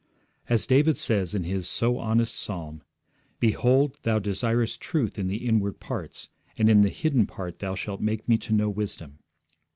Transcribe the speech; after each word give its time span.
As 0.49 0.65
David 0.65 0.97
says 0.97 1.35
in 1.35 1.43
his 1.43 1.69
so 1.69 1.99
honest 1.99 2.33
psalm, 2.35 2.81
'Behold, 3.39 3.99
Thou 4.01 4.17
desirest 4.17 4.81
truth 4.81 5.19
in 5.19 5.27
the 5.27 5.45
inward 5.45 5.79
parts, 5.79 6.29
and 6.57 6.67
in 6.71 6.81
the 6.81 6.89
hidden 6.89 7.27
part 7.27 7.59
Thou 7.59 7.75
shalt 7.75 8.01
make 8.01 8.27
me 8.27 8.39
to 8.39 8.51
know 8.53 8.69
wisdom.' 8.71 9.19